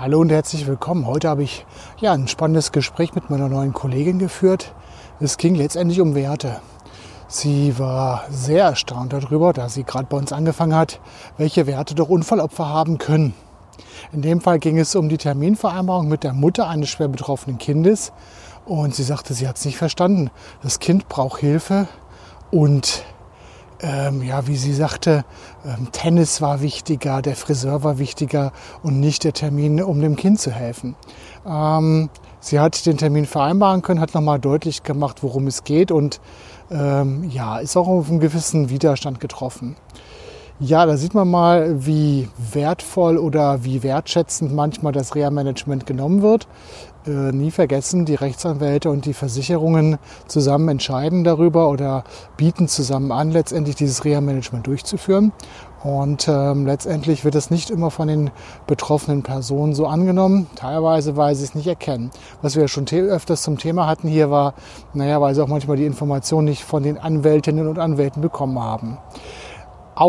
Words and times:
Hallo 0.00 0.20
und 0.20 0.30
herzlich 0.30 0.68
willkommen. 0.68 1.08
Heute 1.08 1.28
habe 1.28 1.42
ich 1.42 1.66
ja 2.00 2.12
ein 2.12 2.28
spannendes 2.28 2.70
Gespräch 2.70 3.16
mit 3.16 3.30
meiner 3.30 3.48
neuen 3.48 3.72
Kollegin 3.72 4.20
geführt. 4.20 4.72
Es 5.18 5.38
ging 5.38 5.56
letztendlich 5.56 6.00
um 6.00 6.14
Werte. 6.14 6.60
Sie 7.26 7.80
war 7.80 8.22
sehr 8.30 8.66
erstaunt 8.66 9.12
darüber, 9.12 9.52
da 9.52 9.68
sie 9.68 9.82
gerade 9.82 10.06
bei 10.08 10.16
uns 10.16 10.32
angefangen 10.32 10.76
hat, 10.76 11.00
welche 11.36 11.66
Werte 11.66 11.96
doch 11.96 12.08
Unfallopfer 12.08 12.68
haben 12.68 12.98
können. 12.98 13.34
In 14.12 14.22
dem 14.22 14.40
Fall 14.40 14.60
ging 14.60 14.78
es 14.78 14.94
um 14.94 15.08
die 15.08 15.18
Terminvereinbarung 15.18 16.06
mit 16.06 16.22
der 16.22 16.32
Mutter 16.32 16.68
eines 16.68 16.90
schwer 16.90 17.08
betroffenen 17.08 17.58
Kindes 17.58 18.12
und 18.66 18.94
sie 18.94 19.02
sagte, 19.02 19.34
sie 19.34 19.48
hat 19.48 19.56
es 19.56 19.64
nicht 19.64 19.78
verstanden. 19.78 20.30
Das 20.62 20.78
Kind 20.78 21.08
braucht 21.08 21.40
Hilfe 21.40 21.88
und 22.52 23.02
ähm, 23.80 24.22
ja, 24.22 24.46
wie 24.46 24.56
sie 24.56 24.72
sagte, 24.72 25.24
ähm, 25.64 25.88
Tennis 25.92 26.40
war 26.40 26.60
wichtiger, 26.60 27.22
der 27.22 27.36
Friseur 27.36 27.84
war 27.84 27.98
wichtiger 27.98 28.52
und 28.82 29.00
nicht 29.00 29.24
der 29.24 29.32
Termin, 29.32 29.82
um 29.82 30.00
dem 30.00 30.16
Kind 30.16 30.40
zu 30.40 30.50
helfen. 30.50 30.96
Ähm, 31.46 32.10
sie 32.40 32.58
hat 32.58 32.86
den 32.86 32.98
Termin 32.98 33.26
vereinbaren 33.26 33.82
können, 33.82 34.00
hat 34.00 34.14
nochmal 34.14 34.38
deutlich 34.38 34.82
gemacht, 34.82 35.22
worum 35.22 35.46
es 35.46 35.64
geht 35.64 35.90
und 35.90 36.20
ähm, 36.70 37.30
ja, 37.30 37.58
ist 37.58 37.76
auch 37.76 37.88
auf 37.88 38.10
einen 38.10 38.20
gewissen 38.20 38.68
Widerstand 38.68 39.20
getroffen. 39.20 39.76
Ja, 40.60 40.86
da 40.86 40.96
sieht 40.96 41.14
man 41.14 41.30
mal, 41.30 41.86
wie 41.86 42.28
wertvoll 42.52 43.16
oder 43.16 43.62
wie 43.62 43.84
wertschätzend 43.84 44.52
manchmal 44.52 44.92
das 44.92 45.14
Reha-Management 45.14 45.86
genommen 45.86 46.20
wird. 46.20 46.48
Äh, 47.06 47.30
nie 47.30 47.52
vergessen, 47.52 48.06
die 48.06 48.16
Rechtsanwälte 48.16 48.90
und 48.90 49.06
die 49.06 49.12
Versicherungen 49.14 49.98
zusammen 50.26 50.68
entscheiden 50.68 51.22
darüber 51.22 51.68
oder 51.68 52.02
bieten 52.36 52.66
zusammen 52.66 53.12
an, 53.12 53.30
letztendlich 53.30 53.76
dieses 53.76 54.04
Reha-Management 54.04 54.66
durchzuführen. 54.66 55.30
Und 55.84 56.26
ähm, 56.26 56.66
letztendlich 56.66 57.24
wird 57.24 57.36
es 57.36 57.52
nicht 57.52 57.70
immer 57.70 57.92
von 57.92 58.08
den 58.08 58.32
betroffenen 58.66 59.22
Personen 59.22 59.74
so 59.74 59.86
angenommen, 59.86 60.48
teilweise, 60.56 61.16
weil 61.16 61.36
sie 61.36 61.44
es 61.44 61.54
nicht 61.54 61.68
erkennen. 61.68 62.10
Was 62.42 62.56
wir 62.56 62.66
schon 62.66 62.86
öfters 62.88 63.42
zum 63.42 63.58
Thema 63.58 63.86
hatten 63.86 64.08
hier 64.08 64.32
war, 64.32 64.54
naja, 64.92 65.20
weil 65.20 65.36
sie 65.36 65.40
auch 65.44 65.46
manchmal 65.46 65.76
die 65.76 65.86
Informationen 65.86 66.46
nicht 66.46 66.64
von 66.64 66.82
den 66.82 66.98
Anwältinnen 66.98 67.68
und 67.68 67.78
Anwälten 67.78 68.22
bekommen 68.22 68.58
haben. 68.58 68.98